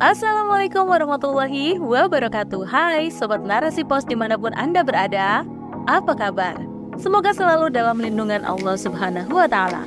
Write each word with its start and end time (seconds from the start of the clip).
Assalamualaikum 0.00 0.88
warahmatullahi 0.88 1.76
wabarakatuh 1.76 2.64
Hai 2.64 3.12
Sobat 3.12 3.44
Narasi 3.44 3.84
Pos 3.84 4.08
di 4.08 4.16
mana 4.16 4.40
pun 4.40 4.48
Anda 4.56 4.80
berada 4.80 5.44
Apa 5.84 6.16
kabar? 6.16 6.56
Semoga 6.96 7.36
selalu 7.36 7.68
dalam 7.68 8.00
lindungan 8.00 8.40
Allah 8.48 8.80
Subhanahu 8.80 9.28
wa 9.28 9.44
Ta'ala. 9.44 9.84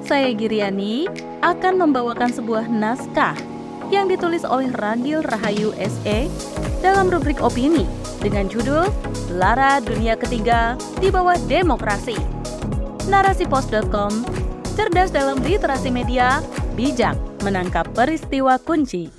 Saya 0.00 0.32
Giriani 0.32 1.12
akan 1.44 1.76
membawakan 1.76 2.32
sebuah 2.32 2.72
naskah 2.72 3.36
yang 3.92 4.08
ditulis 4.08 4.48
oleh 4.48 4.72
Ragil 4.72 5.20
Rahayu 5.20 5.76
SE 5.76 6.18
dalam 6.80 7.12
rubrik 7.12 7.44
opini 7.44 7.84
dengan 8.24 8.48
judul 8.48 8.88
Lara 9.36 9.76
Dunia 9.84 10.16
Ketiga 10.16 10.80
di 11.04 11.12
bawah 11.12 11.36
Demokrasi. 11.44 12.16
Narasipos.com 13.12 14.24
cerdas 14.72 15.12
dalam 15.12 15.44
literasi 15.44 15.92
media, 15.92 16.40
bijak 16.72 17.18
menangkap 17.42 17.84
peristiwa 17.92 18.56
kunci. 18.62 19.17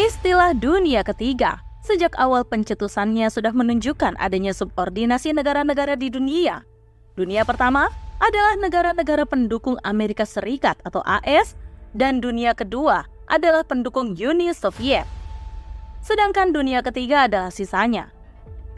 Istilah 0.00 0.56
dunia 0.56 1.04
ketiga 1.04 1.60
sejak 1.84 2.16
awal 2.16 2.40
pencetusannya 2.48 3.28
sudah 3.28 3.52
menunjukkan 3.52 4.16
adanya 4.16 4.56
subordinasi 4.56 5.36
negara-negara 5.36 5.92
di 5.92 6.08
dunia. 6.08 6.64
Dunia 7.20 7.44
pertama 7.44 7.92
adalah 8.16 8.56
negara-negara 8.56 9.28
pendukung 9.28 9.76
Amerika 9.84 10.24
Serikat 10.24 10.80
atau 10.88 11.04
AS 11.04 11.52
dan 11.92 12.16
dunia 12.16 12.56
kedua 12.56 13.04
adalah 13.28 13.60
pendukung 13.60 14.16
Uni 14.16 14.48
Soviet. 14.56 15.04
Sedangkan 16.00 16.56
dunia 16.56 16.80
ketiga 16.80 17.28
adalah 17.28 17.52
sisanya. 17.52 18.08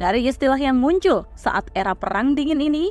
Dari 0.02 0.26
istilah 0.26 0.58
yang 0.58 0.82
muncul 0.82 1.30
saat 1.38 1.70
era 1.78 1.94
perang 1.94 2.34
dingin 2.34 2.58
ini, 2.58 2.90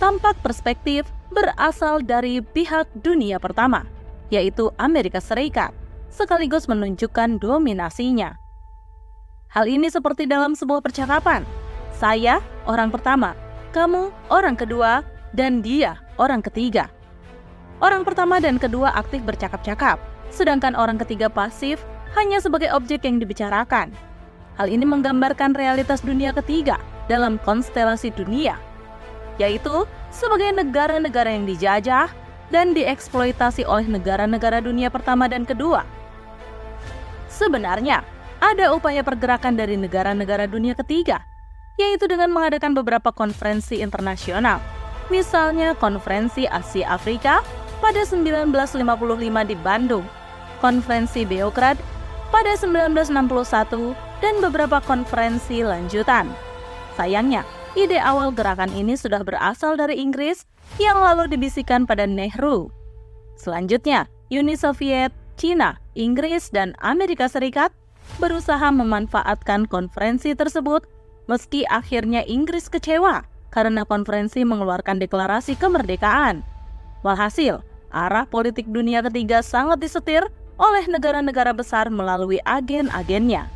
tampak 0.00 0.40
perspektif 0.40 1.04
berasal 1.28 2.00
dari 2.00 2.40
pihak 2.40 2.88
dunia 3.04 3.36
pertama, 3.36 3.84
yaitu 4.32 4.72
Amerika 4.80 5.20
Serikat 5.20 5.76
sekaligus 6.16 6.64
menunjukkan 6.64 7.36
dominasinya. 7.36 8.40
Hal 9.52 9.68
ini 9.68 9.92
seperti 9.92 10.24
dalam 10.24 10.56
sebuah 10.56 10.80
percakapan. 10.80 11.44
Saya 11.92 12.40
orang 12.64 12.88
pertama, 12.88 13.36
kamu 13.76 14.08
orang 14.32 14.56
kedua, 14.56 15.04
dan 15.36 15.60
dia 15.60 16.00
orang 16.16 16.40
ketiga. 16.40 16.88
Orang 17.84 18.08
pertama 18.08 18.40
dan 18.40 18.56
kedua 18.56 18.96
aktif 18.96 19.20
bercakap-cakap, 19.28 20.00
sedangkan 20.32 20.72
orang 20.72 20.96
ketiga 20.96 21.28
pasif 21.28 21.84
hanya 22.16 22.40
sebagai 22.40 22.72
objek 22.72 23.04
yang 23.04 23.20
dibicarakan. 23.20 23.92
Hal 24.56 24.72
ini 24.72 24.88
menggambarkan 24.88 25.52
realitas 25.52 26.00
dunia 26.00 26.32
ketiga 26.32 26.80
dalam 27.12 27.36
konstelasi 27.44 28.08
dunia, 28.16 28.56
yaitu 29.36 29.84
sebagai 30.08 30.48
negara-negara 30.56 31.28
yang 31.28 31.44
dijajah 31.44 32.08
dan 32.48 32.72
dieksploitasi 32.72 33.68
oleh 33.68 33.84
negara-negara 33.84 34.64
dunia 34.64 34.88
pertama 34.88 35.28
dan 35.28 35.44
kedua 35.44 35.84
Sebenarnya, 37.36 38.00
ada 38.40 38.72
upaya 38.72 39.04
pergerakan 39.04 39.60
dari 39.60 39.76
negara-negara 39.76 40.48
dunia 40.48 40.72
ketiga, 40.72 41.20
yaitu 41.76 42.08
dengan 42.08 42.32
mengadakan 42.32 42.72
beberapa 42.72 43.12
konferensi 43.12 43.84
internasional. 43.84 44.56
Misalnya 45.12 45.76
konferensi 45.76 46.48
Asia 46.48 46.96
Afrika 46.96 47.44
pada 47.84 48.08
1955 48.08 48.80
di 49.44 49.56
Bandung, 49.60 50.08
konferensi 50.64 51.28
Beograd 51.28 51.76
pada 52.32 52.56
1961, 52.56 53.92
dan 54.24 54.34
beberapa 54.40 54.80
konferensi 54.80 55.60
lanjutan. 55.60 56.32
Sayangnya, 56.96 57.44
ide 57.76 58.00
awal 58.00 58.32
gerakan 58.32 58.72
ini 58.72 58.96
sudah 58.96 59.20
berasal 59.20 59.76
dari 59.76 60.00
Inggris 60.00 60.48
yang 60.80 60.96
lalu 61.04 61.28
dibisikan 61.28 61.84
pada 61.84 62.08
Nehru. 62.08 62.72
Selanjutnya, 63.36 64.08
Uni 64.32 64.56
Soviet, 64.56 65.12
China, 65.36 65.76
Inggris, 65.96 66.52
dan 66.52 66.76
Amerika 66.84 67.26
Serikat 67.26 67.72
berusaha 68.20 68.68
memanfaatkan 68.70 69.66
konferensi 69.66 70.36
tersebut 70.36 70.84
meski 71.26 71.66
akhirnya 71.66 72.22
Inggris 72.28 72.70
kecewa 72.70 73.26
karena 73.50 73.82
konferensi 73.88 74.44
mengeluarkan 74.44 75.00
deklarasi 75.00 75.56
kemerdekaan. 75.56 76.44
Walhasil, 77.00 77.64
arah 77.88 78.28
politik 78.28 78.68
dunia 78.68 79.00
ketiga 79.00 79.40
sangat 79.40 79.80
disetir 79.80 80.28
oleh 80.60 80.84
negara-negara 80.88 81.56
besar 81.56 81.88
melalui 81.88 82.40
agen-agennya. 82.44 83.48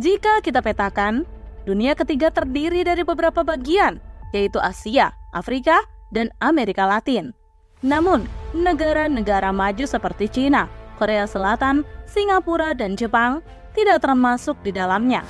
Jika 0.00 0.40
kita 0.40 0.64
petakan, 0.64 1.28
dunia 1.68 1.92
ketiga 1.92 2.32
terdiri 2.32 2.80
dari 2.80 3.04
beberapa 3.04 3.44
bagian, 3.44 4.00
yaitu 4.32 4.56
Asia, 4.56 5.12
Afrika, 5.36 5.84
dan 6.12 6.32
Amerika 6.40 6.88
Latin. 6.88 7.36
Namun, 7.84 8.24
negara-negara 8.52 9.50
maju 9.50 9.84
seperti 9.84 10.28
China, 10.28 10.68
Korea 11.00 11.24
Selatan, 11.26 11.84
Singapura, 12.06 12.76
dan 12.76 12.94
Jepang 12.94 13.40
tidak 13.72 14.04
termasuk 14.04 14.54
di 14.60 14.70
dalamnya. 14.72 15.24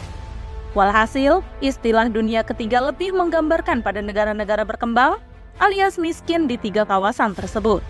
Walhasil, 0.73 1.45
istilah 1.61 2.09
dunia 2.09 2.43
ketiga 2.43 2.83
lebih 2.83 3.13
menggambarkan 3.15 3.85
pada 3.85 4.01
negara-negara 4.01 4.67
berkembang 4.67 5.21
alias 5.61 6.01
miskin 6.01 6.49
di 6.49 6.57
tiga 6.57 6.83
kawasan 6.89 7.37
tersebut. 7.37 7.85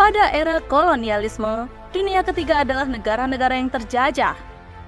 Pada 0.00 0.32
era 0.32 0.64
kolonialisme, 0.64 1.68
dunia 1.92 2.24
ketiga 2.24 2.64
adalah 2.64 2.88
negara-negara 2.88 3.52
yang 3.52 3.68
terjajah. 3.68 4.32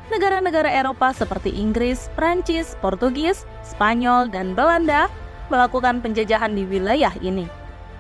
Negara-negara 0.09 0.73
Eropa 0.73 1.13
seperti 1.13 1.53
Inggris, 1.53 2.09
Prancis, 2.17 2.75
Portugis, 2.81 3.45
Spanyol, 3.61 4.33
dan 4.33 4.57
Belanda 4.57 5.13
melakukan 5.53 6.01
penjajahan 6.01 6.57
di 6.57 6.65
wilayah 6.65 7.13
ini. 7.21 7.45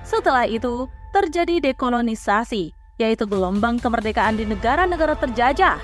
Setelah 0.02 0.48
itu, 0.48 0.88
terjadi 1.12 1.60
dekolonisasi, 1.60 2.72
yaitu 2.96 3.24
gelombang 3.28 3.76
kemerdekaan 3.78 4.40
di 4.40 4.48
negara-negara 4.48 5.14
terjajah. 5.20 5.78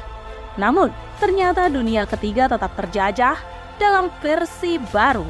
Namun, 0.58 0.90
ternyata 1.22 1.70
dunia 1.70 2.08
ketiga 2.08 2.50
tetap 2.50 2.74
terjajah 2.74 3.38
dalam 3.78 4.10
versi 4.24 4.80
baru, 4.90 5.28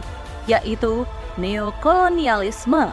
yaitu 0.48 1.04
neokolonialisme. 1.36 2.88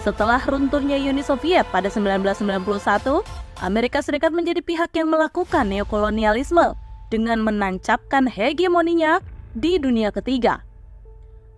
Setelah 0.00 0.40
runtuhnya 0.40 0.96
Uni 0.96 1.20
Soviet 1.20 1.68
pada 1.68 1.92
1991, 1.92 3.20
Amerika 3.60 3.98
Serikat 4.00 4.30
menjadi 4.30 4.62
pihak 4.62 4.94
yang 4.94 5.10
melakukan 5.10 5.66
neokolonialisme 5.68 6.78
dengan 7.12 7.42
menancapkan 7.42 8.30
hegemoninya 8.30 9.20
di 9.52 9.76
dunia 9.76 10.14
ketiga. 10.14 10.62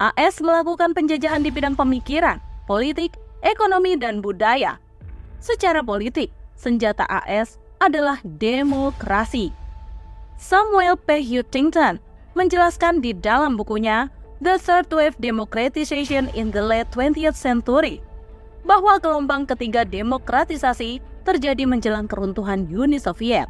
AS 0.00 0.40
melakukan 0.40 0.96
penjajahan 0.96 1.44
di 1.44 1.52
bidang 1.52 1.76
pemikiran, 1.76 2.40
politik, 2.64 3.12
ekonomi, 3.44 3.96
dan 3.96 4.20
budaya. 4.20 4.76
Secara 5.40 5.80
politik, 5.80 6.32
senjata 6.56 7.08
AS 7.08 7.56
adalah 7.80 8.20
demokrasi. 8.22 9.52
Samuel 10.40 10.96
P. 10.96 11.20
Huntington 11.20 12.00
menjelaskan 12.36 13.00
di 13.04 13.12
dalam 13.16 13.56
bukunya 13.56 14.08
The 14.40 14.56
Third 14.56 14.88
Wave 14.88 15.16
Democratization 15.20 16.32
in 16.32 16.48
the 16.48 16.64
Late 16.64 16.88
20th 16.96 17.36
Century 17.36 18.00
bahwa 18.64 18.96
gelombang 19.00 19.48
ketiga 19.48 19.84
demokratisasi 19.84 21.00
terjadi 21.24 21.64
menjelang 21.68 22.08
keruntuhan 22.08 22.64
Uni 22.68 22.96
Soviet. 22.96 23.48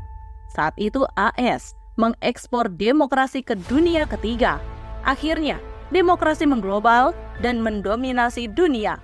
Saat 0.51 0.75
itu 0.79 1.07
AS 1.15 1.79
mengekspor 1.95 2.71
demokrasi 2.75 3.43
ke 3.47 3.55
dunia 3.71 4.07
ketiga. 4.07 4.59
Akhirnya, 5.07 5.63
demokrasi 5.95 6.47
mengglobal 6.47 7.15
dan 7.39 7.63
mendominasi 7.63 8.51
dunia. 8.51 8.99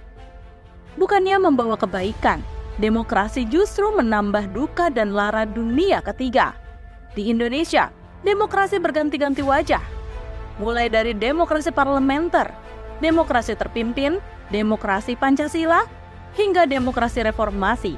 Bukannya 0.96 1.36
membawa 1.36 1.76
kebaikan, 1.76 2.40
demokrasi 2.80 3.44
justru 3.48 3.92
menambah 3.92 4.48
duka 4.52 4.88
dan 4.88 5.12
lara 5.12 5.44
dunia 5.44 6.00
ketiga. 6.00 6.56
Di 7.12 7.28
Indonesia, 7.28 7.92
demokrasi 8.24 8.80
berganti-ganti 8.80 9.44
wajah. 9.44 9.80
Mulai 10.56 10.88
dari 10.88 11.12
demokrasi 11.12 11.68
parlementer, 11.68 12.48
demokrasi 13.04 13.52
terpimpin, 13.56 14.20
demokrasi 14.48 15.16
Pancasila, 15.16 15.84
hingga 16.32 16.64
demokrasi 16.64 17.24
reformasi. 17.28 17.94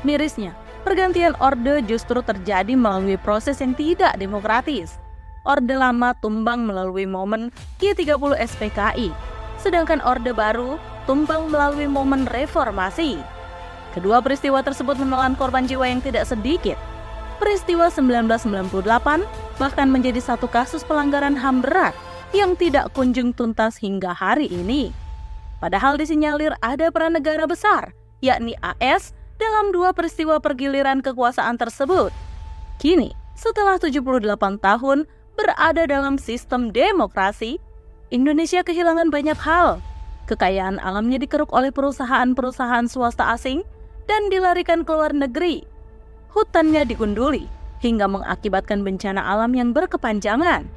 Mirisnya, 0.00 0.56
pergantian 0.80 1.36
orde 1.44 1.84
justru 1.84 2.24
terjadi 2.24 2.72
melalui 2.72 3.20
proses 3.20 3.60
yang 3.60 3.76
tidak 3.76 4.16
demokratis 4.16 4.96
Orde 5.40 5.72
Lama 5.72 6.12
tumbang 6.20 6.68
melalui 6.68 7.08
momen 7.08 7.48
G30 7.80 8.36
SPKI, 8.44 9.08
sedangkan 9.56 10.04
Orde 10.04 10.36
Baru 10.36 10.76
tumbang 11.04 11.48
melalui 11.52 11.86
momen 11.86 12.24
reformasi. 12.28 13.20
Kedua 13.90 14.22
peristiwa 14.22 14.62
tersebut 14.62 14.96
menelan 15.00 15.34
korban 15.34 15.66
jiwa 15.66 15.88
yang 15.88 15.98
tidak 16.00 16.26
sedikit. 16.28 16.78
Peristiwa 17.42 17.88
1998 17.88 19.24
bahkan 19.56 19.88
menjadi 19.88 20.20
satu 20.20 20.46
kasus 20.46 20.84
pelanggaran 20.84 21.34
HAM 21.34 21.64
berat 21.64 21.96
yang 22.30 22.54
tidak 22.54 22.92
kunjung 22.94 23.34
tuntas 23.34 23.80
hingga 23.80 24.14
hari 24.14 24.46
ini. 24.46 24.94
Padahal 25.58 26.00
disinyalir 26.00 26.54
ada 26.64 26.88
peran 26.88 27.16
negara 27.16 27.44
besar, 27.44 27.92
yakni 28.24 28.56
AS, 28.60 29.12
dalam 29.40 29.72
dua 29.72 29.96
peristiwa 29.96 30.36
pergiliran 30.38 31.00
kekuasaan 31.00 31.56
tersebut. 31.56 32.12
Kini, 32.80 33.12
setelah 33.36 33.80
78 33.80 34.60
tahun, 34.60 35.08
berada 35.36 35.82
dalam 35.88 36.20
sistem 36.20 36.68
demokrasi, 36.72 37.56
Indonesia 38.12 38.60
kehilangan 38.60 39.08
banyak 39.08 39.36
hal. 39.40 39.80
Kekayaan 40.30 40.78
alamnya 40.78 41.18
dikeruk 41.18 41.50
oleh 41.50 41.74
perusahaan-perusahaan 41.74 42.86
swasta 42.86 43.34
asing 43.34 43.66
dan 44.06 44.30
dilarikan 44.30 44.86
ke 44.86 44.94
luar 44.94 45.10
negeri. 45.10 45.66
Hutannya 46.30 46.86
digunduli 46.86 47.50
hingga 47.82 48.06
mengakibatkan 48.06 48.86
bencana 48.86 49.18
alam 49.26 49.50
yang 49.58 49.74
berkepanjangan. 49.74 50.70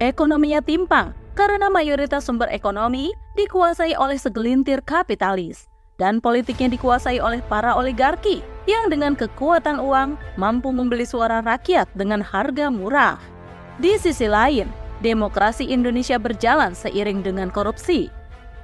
Ekonominya 0.00 0.64
timpang 0.64 1.12
karena 1.36 1.68
mayoritas 1.68 2.24
sumber 2.24 2.48
ekonomi 2.48 3.12
dikuasai 3.36 3.92
oleh 3.92 4.16
segelintir 4.16 4.80
kapitalis 4.80 5.68
dan 6.00 6.22
politiknya 6.22 6.72
dikuasai 6.72 7.20
oleh 7.20 7.44
para 7.44 7.76
oligarki 7.76 8.40
yang 8.64 8.88
dengan 8.88 9.12
kekuatan 9.12 9.82
uang 9.82 10.16
mampu 10.40 10.72
membeli 10.72 11.04
suara 11.04 11.44
rakyat 11.44 11.92
dengan 11.92 12.24
harga 12.24 12.72
murah. 12.72 13.20
Di 13.82 13.98
sisi 13.98 14.30
lain, 14.30 14.70
demokrasi 15.02 15.68
Indonesia 15.68 16.16
berjalan 16.16 16.72
seiring 16.72 17.20
dengan 17.20 17.50
korupsi. 17.50 18.13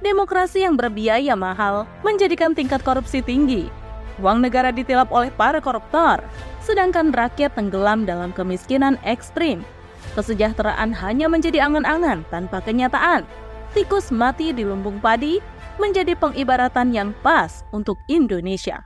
Demokrasi 0.01 0.65
yang 0.65 0.81
berbiaya 0.81 1.37
mahal 1.37 1.85
menjadikan 2.01 2.57
tingkat 2.57 2.81
korupsi 2.81 3.21
tinggi. 3.21 3.69
Uang 4.17 4.41
negara 4.41 4.73
ditilap 4.73 5.13
oleh 5.13 5.29
para 5.29 5.61
koruptor, 5.61 6.25
sedangkan 6.57 7.13
rakyat 7.13 7.53
tenggelam 7.53 8.09
dalam 8.09 8.33
kemiskinan 8.33 8.97
ekstrim. 9.05 9.61
Kesejahteraan 10.17 10.89
hanya 10.97 11.29
menjadi 11.29 11.69
angan-angan 11.69 12.25
tanpa 12.33 12.65
kenyataan. 12.65 13.29
Tikus 13.77 14.09
mati 14.09 14.49
di 14.51 14.65
lumbung 14.65 14.97
padi 14.97 15.37
menjadi 15.77 16.17
pengibaratan 16.17 16.91
yang 16.91 17.09
pas 17.21 17.61
untuk 17.69 17.95
Indonesia. 18.09 18.81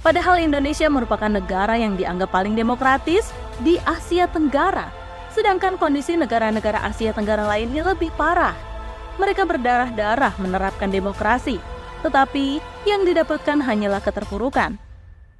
Padahal 0.00 0.40
Indonesia 0.40 0.88
merupakan 0.88 1.28
negara 1.28 1.76
yang 1.76 2.00
dianggap 2.00 2.32
paling 2.32 2.56
demokratis 2.56 3.28
di 3.60 3.76
Asia 3.84 4.24
Tenggara, 4.24 4.88
sedangkan 5.36 5.76
kondisi 5.76 6.16
negara-negara 6.16 6.80
Asia 6.80 7.12
Tenggara 7.12 7.44
lainnya 7.44 7.84
lebih 7.86 8.08
parah. 8.16 8.75
Mereka 9.16 9.48
berdarah-darah 9.48 10.36
menerapkan 10.36 10.92
demokrasi, 10.92 11.56
tetapi 12.04 12.60
yang 12.84 13.08
didapatkan 13.08 13.64
hanyalah 13.64 14.04
keterpurukan. 14.04 14.76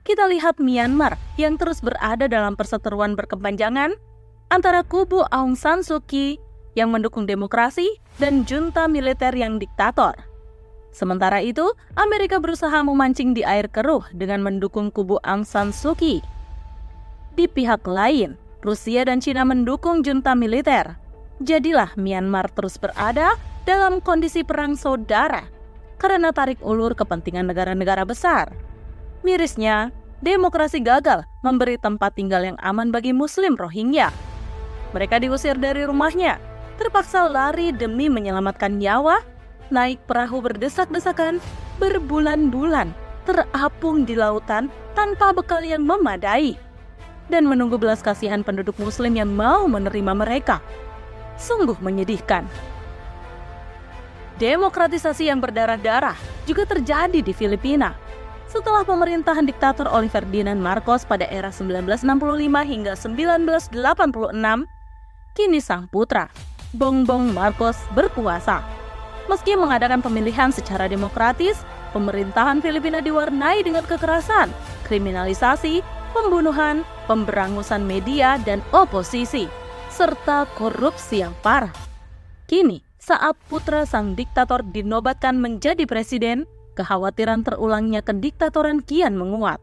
Kita 0.06 0.24
lihat 0.30 0.62
Myanmar 0.62 1.20
yang 1.36 1.60
terus 1.60 1.82
berada 1.82 2.30
dalam 2.30 2.54
perseteruan 2.54 3.18
berkepanjangan 3.18 3.98
antara 4.48 4.86
kubu 4.86 5.26
Aung 5.34 5.58
San 5.58 5.82
Suu 5.82 6.00
Kyi 6.06 6.38
yang 6.78 6.94
mendukung 6.94 7.26
demokrasi 7.26 7.98
dan 8.16 8.46
junta 8.46 8.86
militer 8.86 9.34
yang 9.34 9.58
diktator. 9.58 10.14
Sementara 10.94 11.44
itu, 11.44 11.76
Amerika 11.92 12.40
berusaha 12.40 12.80
memancing 12.80 13.36
di 13.36 13.44
air 13.44 13.68
keruh 13.68 14.06
dengan 14.16 14.40
mendukung 14.40 14.88
kubu 14.88 15.20
Aung 15.20 15.44
San 15.44 15.74
Suu 15.74 15.92
Kyi. 15.92 16.24
Di 17.36 17.44
pihak 17.44 17.84
lain, 17.84 18.40
Rusia 18.64 19.04
dan 19.04 19.20
Cina 19.20 19.44
mendukung 19.44 20.00
junta 20.00 20.32
militer. 20.32 20.96
Jadilah 21.44 21.92
Myanmar 22.00 22.48
terus 22.48 22.80
berada 22.80 23.36
dalam 23.66 23.98
kondisi 23.98 24.46
perang 24.46 24.78
saudara 24.78 25.44
karena 25.98 26.30
tarik 26.30 26.62
ulur 26.62 26.94
kepentingan 26.94 27.50
negara-negara 27.50 28.06
besar. 28.06 28.54
Mirisnya, 29.26 29.90
demokrasi 30.22 30.78
gagal 30.80 31.26
memberi 31.42 31.74
tempat 31.76 32.14
tinggal 32.14 32.46
yang 32.46 32.58
aman 32.62 32.94
bagi 32.94 33.10
Muslim 33.10 33.58
Rohingya. 33.58 34.14
Mereka 34.94 35.18
diusir 35.18 35.58
dari 35.58 35.82
rumahnya, 35.82 36.38
terpaksa 36.78 37.26
lari 37.26 37.74
demi 37.74 38.06
menyelamatkan 38.06 38.78
nyawa 38.78 39.20
naik 39.74 39.98
perahu 40.06 40.38
berdesak-desakan 40.46 41.42
berbulan-bulan 41.82 42.94
terapung 43.26 44.06
di 44.06 44.14
lautan 44.14 44.70
tanpa 44.94 45.34
bekal 45.34 45.58
yang 45.66 45.82
memadai 45.82 46.54
dan 47.26 47.42
menunggu 47.50 47.74
belas 47.74 47.98
kasihan 47.98 48.46
penduduk 48.46 48.78
muslim 48.78 49.18
yang 49.18 49.34
mau 49.34 49.66
menerima 49.66 50.14
mereka. 50.14 50.62
Sungguh 51.34 51.74
menyedihkan. 51.82 52.46
Demokratisasi 54.36 55.32
yang 55.32 55.40
berdarah-darah 55.40 56.16
juga 56.44 56.68
terjadi 56.68 57.24
di 57.24 57.32
Filipina. 57.32 57.96
Setelah 58.46 58.86
pemerintahan 58.86 59.48
diktator 59.48 59.88
Oliver 59.90 60.22
Ferdinand 60.22 60.60
Marcos 60.60 61.02
pada 61.08 61.26
era 61.28 61.50
1965 61.50 62.06
hingga 62.64 62.94
1986, 62.94 63.72
kini 65.34 65.60
sang 65.60 65.88
putra, 65.88 66.30
Bongbong 66.76 67.32
Marcos 67.32 67.76
berkuasa 67.96 68.76
Meski 69.26 69.58
mengadakan 69.58 69.98
pemilihan 69.98 70.54
secara 70.54 70.86
demokratis, 70.86 71.58
pemerintahan 71.90 72.62
Filipina 72.62 73.02
diwarnai 73.02 73.66
dengan 73.66 73.82
kekerasan, 73.82 74.54
kriminalisasi, 74.86 75.82
pembunuhan, 76.14 76.86
pemberangusan 77.10 77.82
media 77.82 78.38
dan 78.46 78.62
oposisi, 78.70 79.50
serta 79.90 80.46
korupsi 80.54 81.26
yang 81.26 81.34
parah. 81.42 81.74
Kini, 82.46 82.85
saat 83.06 83.38
putra 83.46 83.86
sang 83.86 84.18
diktator 84.18 84.66
dinobatkan 84.66 85.38
menjadi 85.38 85.86
presiden, 85.86 86.42
kekhawatiran 86.74 87.46
terulangnya 87.46 88.02
kediktatoran 88.02 88.82
kian 88.82 89.14
menguat. 89.14 89.62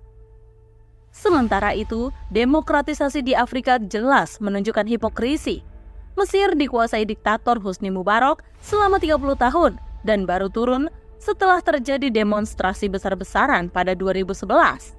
Sementara 1.11 1.75
itu, 1.75 2.15
demokratisasi 2.31 3.19
di 3.19 3.35
Afrika 3.35 3.77
jelas 3.83 4.39
menunjukkan 4.39 4.87
hipokrisi 4.87 5.73
Mesir 6.13 6.53
dikuasai 6.53 7.09
diktator 7.09 7.57
Husni 7.57 7.89
Mubarak 7.89 8.45
selama 8.61 9.01
30 9.01 9.17
tahun 9.33 9.71
dan 10.05 10.29
baru 10.29 10.45
turun 10.45 10.93
setelah 11.17 11.57
terjadi 11.57 12.13
demonstrasi 12.13 12.85
besar-besaran 12.85 13.73
pada 13.73 13.97
2011. 13.97 14.93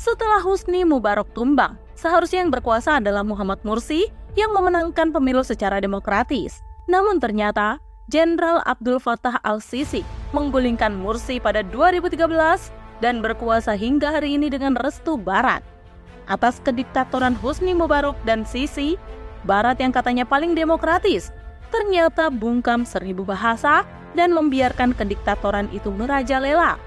Setelah 0.00 0.40
Husni 0.40 0.88
Mubarak 0.88 1.28
tumbang, 1.36 1.76
seharusnya 2.00 2.40
yang 2.40 2.48
berkuasa 2.48 2.96
adalah 2.96 3.20
Muhammad 3.20 3.60
Mursi 3.60 4.08
yang 4.32 4.56
memenangkan 4.56 5.12
pemilu 5.12 5.44
secara 5.44 5.76
demokratis. 5.84 6.64
Namun 6.88 7.20
ternyata, 7.20 7.76
Jenderal 8.10 8.58
Abdul 8.66 8.98
Fattah 8.98 9.38
al-Sisi 9.46 10.02
menggulingkan 10.34 10.96
Mursi 10.96 11.38
pada 11.38 11.62
2013 11.62 12.26
dan 12.98 13.22
berkuasa 13.22 13.78
hingga 13.78 14.10
hari 14.10 14.34
ini 14.34 14.50
dengan 14.50 14.74
restu 14.74 15.14
Barat 15.14 15.62
atas 16.26 16.58
kediktatoran 16.62 17.38
Husni 17.38 17.74
Mubarak 17.74 18.18
dan 18.22 18.46
Sisi, 18.46 18.98
Barat 19.46 19.78
yang 19.82 19.90
katanya 19.90 20.26
paling 20.26 20.54
demokratis, 20.54 21.34
ternyata 21.74 22.30
bungkam 22.30 22.86
seribu 22.86 23.26
bahasa 23.26 23.82
dan 24.14 24.34
membiarkan 24.34 24.94
kediktatoran 24.94 25.66
itu 25.74 25.90
merajalela. 25.90 26.78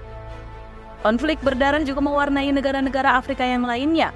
Konflik 1.04 1.36
berdarah 1.44 1.84
juga 1.84 2.00
mewarnai 2.00 2.48
negara-negara 2.52 3.20
Afrika 3.20 3.44
yang 3.44 3.68
lainnya, 3.68 4.12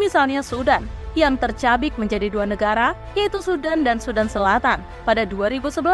misalnya 0.00 0.40
Sudan, 0.40 0.84
yang 1.12 1.36
tercabik 1.36 1.92
menjadi 2.00 2.32
dua 2.32 2.48
negara, 2.48 2.96
yaitu 3.12 3.40
Sudan 3.44 3.84
dan 3.84 4.00
Sudan 4.00 4.28
Selatan 4.28 4.80
pada 5.04 5.28
2011. 5.28 5.84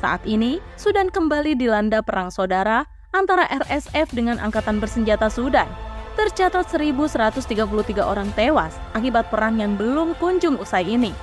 Saat 0.00 0.22
ini, 0.24 0.58
Sudan 0.74 1.12
kembali 1.12 1.54
dilanda 1.54 2.00
perang 2.00 2.32
saudara 2.32 2.88
antara 3.12 3.46
RSF 3.50 4.10
dengan 4.14 4.40
Angkatan 4.40 4.80
Bersenjata 4.80 5.28
Sudan 5.28 5.68
tercatat 6.20 6.68
1.133 6.68 7.64
orang 8.04 8.28
tewas 8.36 8.76
akibat 8.92 9.32
perang 9.32 9.56
yang 9.56 9.78
belum 9.78 10.12
kunjung 10.20 10.60
usai 10.60 10.84
ini. 10.84 11.16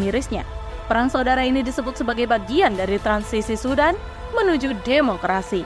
Mirisnya, 0.00 0.48
perang 0.88 1.12
saudara 1.12 1.44
ini 1.44 1.60
disebut 1.60 2.00
sebagai 2.00 2.24
bagian 2.24 2.72
dari 2.72 2.96
transisi 2.96 3.52
Sudan 3.52 3.92
menuju 4.32 4.80
demokrasi. 4.80 5.60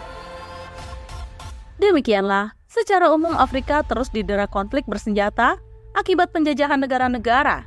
Demikianlah, 1.79 2.58
secara 2.69 3.11
umum 3.11 3.35
Afrika 3.35 3.83
terus 3.83 4.13
didera 4.13 4.45
konflik 4.47 4.85
bersenjata 4.85 5.57
akibat 5.97 6.31
penjajahan 6.31 6.79
negara-negara. 6.79 7.65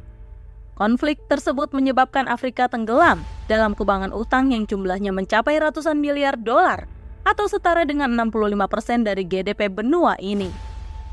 Konflik 0.78 1.20
tersebut 1.28 1.76
menyebabkan 1.76 2.26
Afrika 2.32 2.72
tenggelam 2.72 3.22
dalam 3.52 3.76
kubangan 3.76 4.16
utang 4.16 4.56
yang 4.56 4.64
jumlahnya 4.66 5.12
mencapai 5.12 5.60
ratusan 5.60 6.00
miliar 6.00 6.40
dolar 6.40 6.88
atau 7.28 7.46
setara 7.46 7.86
dengan 7.86 8.10
65% 8.18 9.06
dari 9.06 9.28
GDP 9.28 9.70
benua 9.70 10.18
ini 10.18 10.72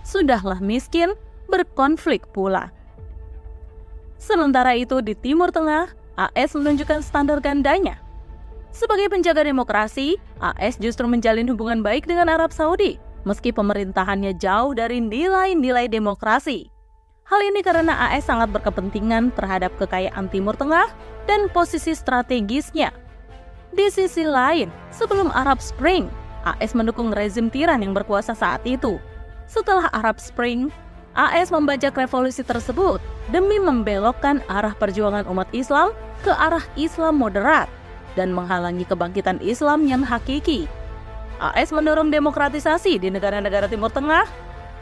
sudahlah 0.09 0.65
miskin, 0.65 1.13
berkonflik 1.53 2.25
pula. 2.33 2.73
Sementara 4.17 4.73
itu 4.73 5.05
di 5.05 5.13
Timur 5.13 5.53
Tengah, 5.53 5.93
AS 6.17 6.57
menunjukkan 6.57 7.05
standar 7.05 7.45
gandanya. 7.45 8.01
Sebagai 8.73 9.13
penjaga 9.13 9.45
demokrasi, 9.45 10.17
AS 10.41 10.81
justru 10.81 11.05
menjalin 11.05 11.47
hubungan 11.53 11.85
baik 11.85 12.09
dengan 12.09 12.33
Arab 12.33 12.57
Saudi, 12.57 12.97
meski 13.23 13.51
pemerintahannya 13.51 14.37
jauh 14.37 14.75
dari 14.77 15.03
nilai-nilai 15.03 15.91
demokrasi. 15.91 16.71
Hal 17.29 17.41
ini 17.45 17.61
karena 17.61 18.09
AS 18.09 18.25
sangat 18.25 18.49
berkepentingan 18.55 19.37
terhadap 19.37 19.75
kekayaan 19.77 20.33
Timur 20.33 20.57
Tengah 20.57 20.89
dan 21.29 21.53
posisi 21.53 21.93
strategisnya. 21.93 22.89
Di 23.69 23.93
sisi 23.93 24.25
lain, 24.25 24.73
sebelum 24.89 25.29
Arab 25.37 25.61
Spring, 25.61 26.09
AS 26.49 26.73
mendukung 26.73 27.13
rezim 27.13 27.53
tiran 27.53 27.85
yang 27.85 27.93
berkuasa 27.93 28.33
saat 28.33 28.65
itu, 28.65 28.97
setelah 29.45 29.93
Arab 29.93 30.17
Spring, 30.17 30.73
AS 31.13 31.53
membajak 31.53 31.99
revolusi 31.99 32.41
tersebut 32.41 33.03
demi 33.29 33.61
membelokkan 33.61 34.41
arah 34.49 34.73
perjuangan 34.73 35.29
umat 35.29 35.51
Islam 35.53 35.93
ke 36.25 36.33
arah 36.33 36.65
Islam 36.81 37.21
moderat 37.21 37.69
dan 38.17 38.33
menghalangi 38.33 38.87
kebangkitan 38.87 39.43
Islam 39.45 39.85
yang 39.85 40.01
hakiki. 40.01 40.65
AS 41.39 41.71
mendorong 41.71 42.11
demokratisasi 42.11 42.99
di 42.99 43.09
negara-negara 43.15 43.71
Timur 43.71 43.91
Tengah 43.95 44.27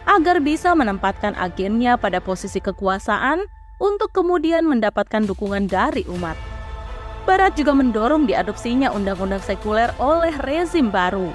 agar 0.09 0.41
bisa 0.41 0.73
menempatkan 0.73 1.37
agennya 1.37 2.01
pada 2.01 2.23
posisi 2.23 2.59
kekuasaan 2.63 3.45
untuk 3.77 4.13
kemudian 4.17 4.65
mendapatkan 4.65 5.29
dukungan 5.29 5.69
dari 5.69 6.09
umat. 6.09 6.39
Barat 7.27 7.59
juga 7.59 7.75
mendorong 7.75 8.25
diadopsinya 8.25 8.95
undang-undang 8.95 9.43
sekuler 9.43 9.91
oleh 9.99 10.33
rezim 10.47 10.95
baru. 10.95 11.35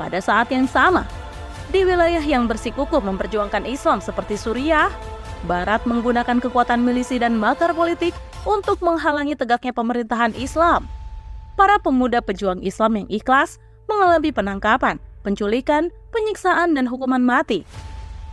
Pada 0.00 0.18
saat 0.24 0.48
yang 0.48 0.64
sama, 0.64 1.04
di 1.68 1.84
wilayah 1.84 2.24
yang 2.24 2.48
bersikukuh 2.48 3.04
memperjuangkan 3.04 3.68
Islam 3.68 4.00
seperti 4.00 4.40
Suriah, 4.40 4.88
Barat 5.46 5.86
menggunakan 5.86 6.42
kekuatan 6.42 6.82
milisi 6.82 7.20
dan 7.20 7.38
makar 7.38 7.70
politik 7.76 8.16
untuk 8.42 8.82
menghalangi 8.82 9.38
tegaknya 9.38 9.70
pemerintahan 9.70 10.34
Islam. 10.34 10.88
Para 11.54 11.78
pemuda 11.78 12.18
pejuang 12.24 12.58
Islam 12.64 13.04
yang 13.04 13.08
ikhlas 13.12 13.60
mengalami 13.88 14.30
penangkapan, 14.30 15.00
penculikan, 15.24 15.90
penyiksaan, 16.12 16.76
dan 16.76 16.84
hukuman 16.86 17.24
mati. 17.24 17.64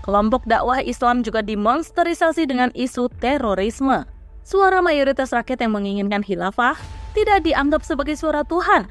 Kelompok 0.06 0.46
dakwah 0.46 0.86
Islam 0.86 1.26
juga 1.26 1.42
dimonsterisasi 1.42 2.46
dengan 2.46 2.70
isu 2.78 3.10
terorisme. 3.18 4.06
Suara 4.46 4.78
mayoritas 4.78 5.34
rakyat 5.34 5.66
yang 5.66 5.74
menginginkan 5.74 6.22
khilafah 6.22 6.78
tidak 7.18 7.42
dianggap 7.42 7.82
sebagai 7.82 8.14
suara 8.14 8.46
Tuhan. 8.46 8.86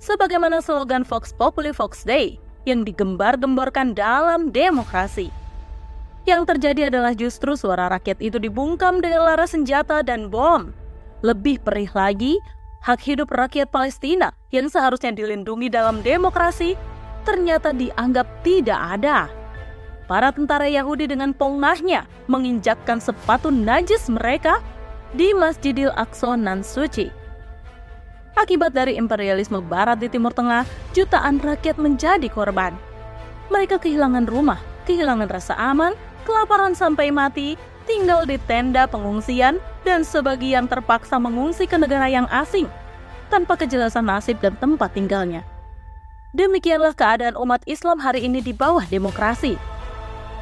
Sebagaimana 0.00 0.64
slogan 0.64 1.04
Vox 1.04 1.36
Populi 1.36 1.68
Vox 1.76 2.08
Day 2.08 2.40
yang 2.64 2.88
digembar-gemborkan 2.88 3.92
dalam 3.92 4.48
demokrasi. 4.48 5.28
Yang 6.24 6.56
terjadi 6.56 6.88
adalah 6.88 7.12
justru 7.12 7.52
suara 7.52 7.92
rakyat 7.92 8.24
itu 8.24 8.40
dibungkam 8.40 9.04
dengan 9.04 9.28
laras 9.28 9.52
senjata 9.52 10.00
dan 10.00 10.32
bom. 10.32 10.72
Lebih 11.20 11.60
perih 11.60 11.92
lagi, 11.92 12.40
hak 12.80 13.04
hidup 13.04 13.28
rakyat 13.28 13.68
Palestina 13.68 14.32
yang 14.54 14.70
seharusnya 14.70 15.10
dilindungi 15.10 15.66
dalam 15.66 15.98
demokrasi 16.06 16.78
ternyata 17.26 17.74
dianggap 17.74 18.46
tidak 18.46 18.78
ada. 18.78 19.26
Para 20.06 20.30
tentara 20.30 20.70
Yahudi 20.70 21.10
dengan 21.10 21.34
pongahnya 21.34 22.06
menginjakkan 22.30 23.02
sepatu 23.02 23.50
najis 23.50 24.06
mereka 24.06 24.62
di 25.16 25.34
Masjidil 25.34 25.90
Aqsa 25.98 26.38
nan 26.38 26.62
suci. 26.62 27.10
Akibat 28.34 28.76
dari 28.76 29.00
imperialisme 29.00 29.62
barat 29.64 30.02
di 30.02 30.10
Timur 30.10 30.34
Tengah, 30.34 30.66
jutaan 30.92 31.40
rakyat 31.40 31.80
menjadi 31.80 32.26
korban. 32.28 32.74
Mereka 33.48 33.78
kehilangan 33.78 34.26
rumah, 34.26 34.58
kehilangan 34.84 35.30
rasa 35.30 35.54
aman, 35.54 35.94
kelaparan 36.26 36.74
sampai 36.74 37.14
mati, 37.14 37.54
tinggal 37.86 38.26
di 38.26 38.36
tenda 38.44 38.90
pengungsian, 38.90 39.62
dan 39.86 40.02
sebagian 40.02 40.66
terpaksa 40.66 41.16
mengungsi 41.16 41.64
ke 41.64 41.78
negara 41.78 42.10
yang 42.10 42.26
asing 42.28 42.66
tanpa 43.32 43.60
kejelasan 43.60 44.08
nasib 44.08 44.40
dan 44.42 44.56
tempat 44.56 44.92
tinggalnya. 44.92 45.44
Demikianlah 46.34 46.92
keadaan 46.98 47.38
umat 47.38 47.62
Islam 47.68 48.02
hari 48.02 48.26
ini 48.26 48.42
di 48.42 48.50
bawah 48.50 48.82
demokrasi 48.88 49.54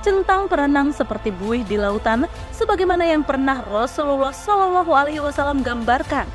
centang 0.03 0.51
perenang 0.51 0.91
seperti 0.91 1.31
buih 1.31 1.62
di 1.62 1.79
lautan 1.79 2.27
sebagaimana 2.51 3.07
yang 3.07 3.23
pernah 3.23 3.62
Rasulullah 3.62 4.35
Shallallahu 4.35 4.91
alaihi 4.91 5.23
wasallam 5.23 5.62
gambarkan. 5.62 6.27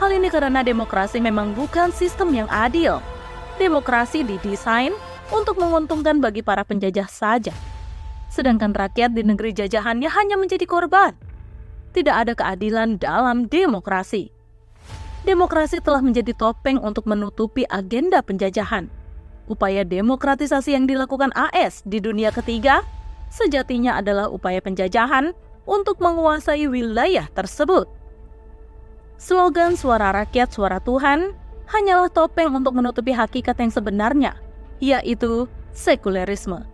Hal 0.00 0.10
ini 0.16 0.32
karena 0.32 0.64
demokrasi 0.64 1.20
memang 1.20 1.52
bukan 1.52 1.92
sistem 1.92 2.32
yang 2.32 2.48
adil. 2.48 3.04
Demokrasi 3.60 4.24
didesain 4.24 4.96
untuk 5.28 5.60
menguntungkan 5.60 6.24
bagi 6.24 6.40
para 6.40 6.64
penjajah 6.64 7.04
saja. 7.04 7.52
Sedangkan 8.32 8.72
rakyat 8.72 9.12
di 9.12 9.28
negeri 9.28 9.52
jajahannya 9.52 10.08
hanya 10.08 10.40
menjadi 10.40 10.64
korban. 10.64 11.12
Tidak 11.92 12.16
ada 12.16 12.32
keadilan 12.32 12.96
dalam 12.96 13.44
demokrasi. 13.44 14.39
Demokrasi 15.20 15.84
telah 15.84 16.00
menjadi 16.00 16.32
topeng 16.32 16.80
untuk 16.80 17.04
menutupi 17.04 17.68
agenda 17.68 18.24
penjajahan 18.24 18.88
upaya 19.50 19.82
demokratisasi 19.82 20.78
yang 20.78 20.86
dilakukan 20.86 21.34
AS 21.34 21.82
di 21.82 21.98
dunia 21.98 22.30
ketiga 22.30 22.86
sejatinya 23.34 23.98
adalah 23.98 24.30
upaya 24.30 24.62
penjajahan 24.62 25.34
untuk 25.66 25.98
menguasai 25.98 26.70
wilayah 26.70 27.26
tersebut. 27.34 27.90
Slogan 29.20 29.76
suara 29.76 30.14
rakyat, 30.14 30.54
suara 30.54 30.78
Tuhan 30.80 31.34
hanyalah 31.68 32.08
topeng 32.08 32.54
untuk 32.56 32.72
menutupi 32.72 33.12
hakikat 33.12 33.58
yang 33.60 33.68
sebenarnya, 33.74 34.32
yaitu 34.80 35.44
sekulerisme. 35.76 36.64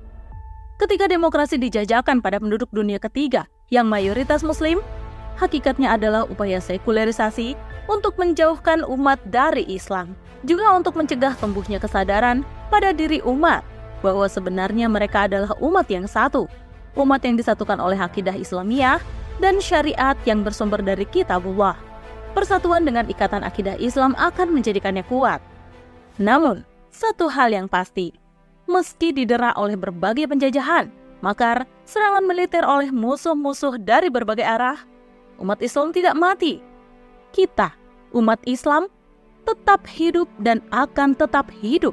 Ketika 0.76 1.08
demokrasi 1.08 1.56
dijajakan 1.56 2.20
pada 2.20 2.38
penduduk 2.38 2.70
dunia 2.70 3.00
ketiga 3.00 3.48
yang 3.72 3.88
mayoritas 3.88 4.44
muslim, 4.46 4.78
hakikatnya 5.40 5.96
adalah 5.96 6.28
upaya 6.28 6.60
sekularisasi 6.62 7.56
untuk 7.86 8.18
menjauhkan 8.18 8.82
umat 8.86 9.18
dari 9.30 9.66
Islam, 9.70 10.14
juga 10.42 10.74
untuk 10.74 10.98
mencegah 10.98 11.34
tumbuhnya 11.38 11.78
kesadaran 11.78 12.42
pada 12.70 12.90
diri 12.90 13.22
umat 13.22 13.62
bahwa 14.04 14.26
sebenarnya 14.28 14.86
mereka 14.90 15.26
adalah 15.26 15.54
umat 15.62 15.86
yang 15.88 16.04
satu, 16.06 16.46
umat 16.98 17.22
yang 17.24 17.38
disatukan 17.38 17.78
oleh 17.80 17.96
akidah 17.96 18.34
Islamiyah 18.34 19.00
dan 19.38 19.60
syariat 19.60 20.16
yang 20.28 20.44
bersumber 20.44 20.80
dari 20.80 21.04
kitabullah. 21.08 21.76
Persatuan 22.36 22.84
dengan 22.84 23.08
ikatan 23.08 23.40
akidah 23.40 23.80
Islam 23.80 24.12
akan 24.20 24.52
menjadikannya 24.52 25.04
kuat. 25.08 25.40
Namun, 26.20 26.64
satu 26.92 27.32
hal 27.32 27.52
yang 27.52 27.68
pasti, 27.68 28.12
meski 28.68 29.12
didera 29.12 29.56
oleh 29.56 29.76
berbagai 29.76 30.28
penjajahan, 30.28 30.92
makar, 31.24 31.64
serangan 31.88 32.24
militer 32.24 32.64
oleh 32.64 32.92
musuh-musuh 32.92 33.80
dari 33.80 34.12
berbagai 34.12 34.44
arah, 34.44 34.80
umat 35.40 35.60
Islam 35.64 35.92
tidak 35.92 36.16
mati. 36.16 36.65
Kita, 37.36 37.68
umat 38.16 38.40
Islam, 38.48 38.88
tetap 39.44 39.84
hidup 39.84 40.24
dan 40.40 40.64
akan 40.72 41.12
tetap 41.12 41.52
hidup 41.52 41.92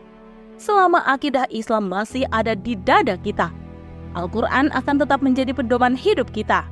selama 0.56 1.04
akidah 1.04 1.44
Islam 1.52 1.92
masih 1.92 2.24
ada 2.32 2.56
di 2.56 2.80
dada 2.80 3.20
kita. 3.20 3.52
Al-Quran 4.16 4.72
akan 4.72 5.04
tetap 5.04 5.20
menjadi 5.20 5.52
pedoman 5.52 6.00
hidup 6.00 6.32
kita. 6.32 6.64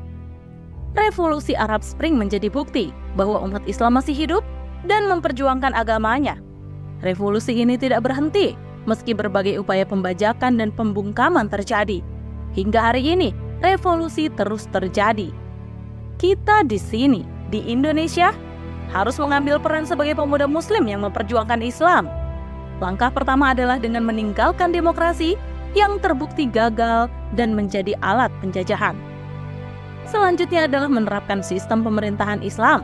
Revolusi 0.95 1.51
Arab 1.51 1.83
Spring 1.83 2.15
menjadi 2.15 2.47
bukti 2.47 2.95
bahwa 3.19 3.43
umat 3.43 3.59
Islam 3.67 3.99
masih 3.99 4.15
hidup 4.15 4.43
dan 4.87 5.03
memperjuangkan 5.11 5.75
agamanya. 5.75 6.39
Revolusi 7.03 7.51
ini 7.51 7.75
tidak 7.75 8.07
berhenti 8.07 8.55
meski 8.87 9.11
berbagai 9.11 9.59
upaya 9.59 9.83
pembajakan 9.83 10.55
dan 10.55 10.71
pembungkaman 10.71 11.51
terjadi. 11.51 11.99
Hingga 12.55 12.79
hari 12.79 13.03
ini, 13.03 13.35
revolusi 13.59 14.31
terus 14.31 14.63
terjadi. 14.71 15.27
Kita 16.15 16.63
di 16.63 16.79
sini, 16.79 17.27
di 17.51 17.67
Indonesia, 17.67 18.31
harus 18.91 19.15
mengambil 19.17 19.57
peran 19.57 19.87
sebagai 19.87 20.13
pemuda 20.19 20.45
muslim 20.45 20.83
yang 20.85 21.01
memperjuangkan 21.07 21.63
Islam 21.63 22.11
Langkah 22.81 23.13
pertama 23.13 23.53
adalah 23.53 23.77
dengan 23.77 24.01
meninggalkan 24.01 24.73
demokrasi 24.73 25.37
yang 25.77 26.01
terbukti 26.01 26.49
gagal 26.49 27.07
dan 27.37 27.53
menjadi 27.53 27.93
alat 28.01 28.33
penjajahan. 28.41 28.97
Selanjutnya 30.09 30.65
adalah 30.65 30.89
menerapkan 30.89 31.45
sistem 31.45 31.85
pemerintahan 31.85 32.41
Islam, 32.41 32.83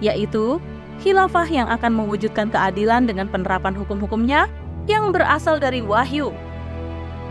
yaitu 0.00 0.56
khilafah 1.04 1.44
yang 1.46 1.68
akan 1.68 1.92
mewujudkan 1.92 2.48
keadilan 2.48 3.04
dengan 3.04 3.28
penerapan 3.28 3.76
hukum-hukumnya 3.76 4.48
yang 4.88 5.12
berasal 5.12 5.60
dari 5.60 5.84
wahyu. 5.84 6.32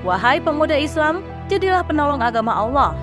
Wahai 0.06 0.38
pemuda 0.38 0.78
Islam, 0.78 1.26
jadilah 1.50 1.82
penolong 1.82 2.22
agama 2.22 2.54
Allah, 2.54 2.94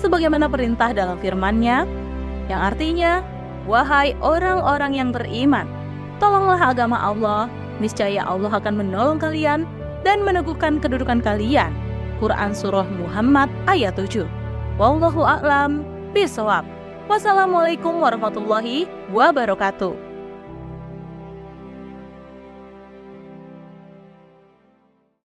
sebagaimana 0.00 0.48
perintah 0.48 0.96
dalam 0.96 1.20
firman-Nya, 1.20 1.84
yang 2.48 2.60
artinya, 2.64 3.20
Wahai 3.66 4.14
orang-orang 4.22 4.94
yang 4.94 5.10
beriman, 5.10 5.66
tolonglah 6.22 6.70
agama 6.70 6.94
Allah 6.94 7.50
niscaya 7.82 8.22
Allah 8.22 8.54
akan 8.54 8.78
menolong 8.78 9.18
kalian 9.18 9.66
dan 10.06 10.22
meneguhkan 10.22 10.78
kedudukan 10.78 11.18
kalian. 11.18 11.74
Quran 12.22 12.54
Surah 12.56 12.86
Muhammad 12.96 13.52
ayat 13.68 13.98
7 13.98 14.24
Wallahu 14.80 15.26
a'lam 15.26 15.84
bisawab. 16.14 16.64
Wassalamualaikum 17.10 17.98
warahmatullahi 17.98 18.88
wabarakatuh. 19.10 20.05